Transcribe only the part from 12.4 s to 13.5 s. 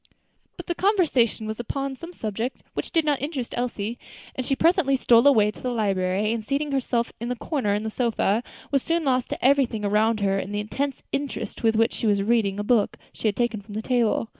a book she had